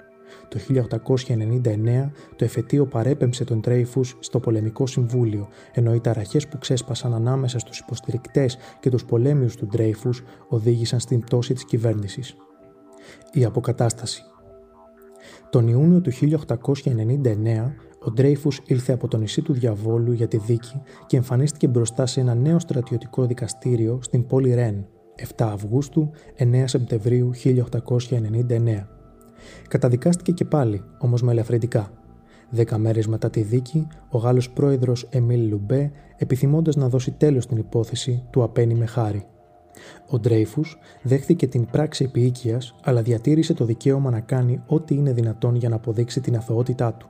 Το 0.48 0.60
1899 0.60 2.12
το 2.36 2.46
εφετείο 2.46 2.86
παρέπεμψε 2.86 3.44
τον 3.44 3.62
Τρέιφους 3.62 4.18
στο 4.20 4.40
Πολεμικό 4.40 4.88
Συμβούλιο, 4.88 5.48
ενώ 5.74 5.94
οι 5.94 6.00
ταραχές 6.00 6.48
που 6.48 6.58
ξέσπασαν 6.58 7.14
ανάμεσα 7.14 7.60
στους 7.60 7.80
υποστηρικτές 7.80 8.58
και 8.80 8.90
τους 8.90 9.06
πολέμιους 9.06 9.56
του 9.56 9.68
Τρέιφους 9.68 10.24
οδήγησαν 10.48 11.00
στην 11.00 11.20
πτώση 11.20 11.54
της 11.54 11.66
κυβέρνησης. 11.66 12.36
Η 13.32 13.46
αποκατάσταση. 13.46 14.24
Τον 15.50 15.68
Ιούνιο 15.68 16.02
του 16.02 16.12
1899 16.12 17.74
ο 18.04 18.12
Ντρέιφους 18.12 18.62
ήλθε 18.66 18.94
από 18.94 19.08
το 19.08 19.18
νησί 19.18 19.42
του 19.42 19.54
Διαβόλου 19.54 20.12
για 20.12 20.28
τη 20.28 20.38
δίκη 20.38 20.82
και 21.08 21.18
εμφανίστηκε 21.18 21.68
μπροστά 21.68 22.06
σε 22.06 22.20
ένα 22.20 22.36
νέο 22.36 22.60
στρατιωτικό 22.60 23.26
δικαστήριο 23.26 24.00
στην 24.02 24.28
πόλη 24.28 24.54
Ρεν, 24.54 24.86
7 25.38 25.46
Αυγούστου 25.54 26.10
9 26.38 26.64
Σεπτεμβρίου 26.66 27.32
1899. 27.44 28.88
Καταδικάστηκε 29.68 30.32
και 30.32 30.46
πάλι, 30.46 30.84
όμως 30.98 31.22
με 31.22 31.32
ελαφρυντικά. 31.32 31.92
Δέκα 32.50 32.78
μέρες 32.78 33.08
μετά 33.08 33.30
τη 33.30 33.42
δίκη, 33.42 33.88
ο 34.10 34.18
Γάλλος 34.18 34.50
πρόεδρος 34.50 35.08
Εμίλ 35.10 35.50
Λουμπέ, 35.50 35.92
επιθυμώντας 36.18 36.76
να 36.76 36.90
δώσει 36.90 37.12
τέλος 37.12 37.44
στην 37.44 37.58
υπόθεση, 37.58 38.24
του 38.30 38.44
απένειμε 38.44 38.86
χάρη. 38.86 39.26
Ο 40.10 40.20
Ντρέιφους 40.20 40.78
δέχθηκε 41.02 41.48
την 41.48 41.66
πράξη 41.66 42.04
επιείκειας, 42.04 42.62
αλλά 42.84 43.02
διατήρησε 43.02 43.54
το 43.54 43.66
δικαίωμα 43.66 44.10
να 44.10 44.20
κάνει 44.20 44.62
ό,τι 44.68 44.96
είναι 44.96 45.14
δυνατόν 45.14 45.56
για 45.56 45.70
να 45.70 45.76
αποδείξει 45.76 46.22
την 46.22 46.36
αθωότητά 46.36 46.94
του. 46.94 47.10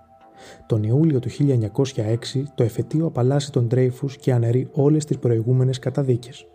Τον 0.65 0.83
Ιούλιο 0.83 1.19
του 1.19 1.29
1906 1.29 2.43
το 2.55 2.63
εφετείο 2.63 3.05
απαλλάσσει 3.05 3.51
τον 3.51 3.67
Ντρέιφους 3.67 4.17
και 4.17 4.33
αναιρεί 4.33 4.69
όλες 4.71 5.05
τις 5.05 5.17
προηγούμενες 5.17 5.79
καταδίκες. 5.79 6.45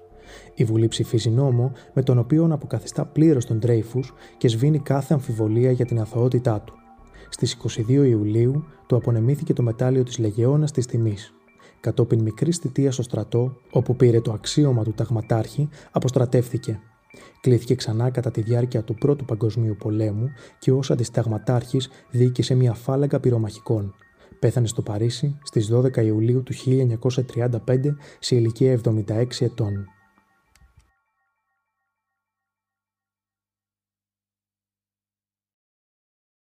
Η 0.54 0.64
Βουλή 0.64 0.88
ψηφίζει 0.88 1.30
νόμο 1.30 1.72
με 1.92 2.02
τον 2.02 2.18
οποίο 2.18 2.48
αποκαθιστά 2.50 3.04
πλήρως 3.06 3.46
τον 3.46 3.58
Ντρέιφους 3.58 4.14
και 4.38 4.48
σβήνει 4.48 4.78
κάθε 4.78 5.14
αμφιβολία 5.14 5.70
για 5.70 5.84
την 5.84 6.00
αθωότητά 6.00 6.60
του. 6.60 6.74
Στις 7.28 7.56
22 7.88 7.88
Ιουλίου 7.88 8.64
του 8.86 8.96
απονεμήθηκε 8.96 9.52
το 9.52 9.62
μετάλλιο 9.62 10.02
της 10.02 10.18
Λεγεώνας 10.18 10.70
της 10.70 10.86
Τιμής. 10.86 11.34
Κατόπιν 11.80 12.22
μικρής 12.22 12.58
θητείας 12.58 12.94
στο 12.94 13.02
στρατό, 13.02 13.56
όπου 13.70 13.96
πήρε 13.96 14.20
το 14.20 14.32
αξίωμα 14.32 14.82
του 14.84 14.92
ταγματάρχη, 14.92 15.68
αποστρατεύθηκε 15.90 16.80
Κλήθηκε 17.40 17.74
ξανά 17.74 18.10
κατά 18.10 18.30
τη 18.30 18.40
διάρκεια 18.40 18.82
του 18.82 18.94
Πρώτου 18.94 19.24
Παγκοσμίου 19.24 19.76
Πολέμου 19.78 20.30
και 20.58 20.72
ως 20.72 20.90
αντισταγματάρχης 20.90 21.88
διοίκησε 22.10 22.54
μια 22.54 22.72
φάλαγγα 22.72 23.20
πυρομαχικών. 23.20 23.94
Πέθανε 24.38 24.66
στο 24.66 24.82
Παρίσι 24.82 25.38
στις 25.42 25.72
12 25.72 25.96
Ιουλίου 25.96 26.42
του 26.42 26.52
1935 27.36 27.58
σε 28.18 28.36
ηλικία 28.36 28.80
76 28.84 29.26
ετών. 29.40 29.93